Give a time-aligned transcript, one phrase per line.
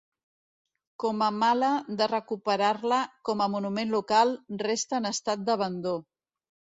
[1.01, 1.67] Comamala
[1.99, 4.33] de recuperar-la com a monument local,
[4.65, 5.93] resta en estat d'abandó.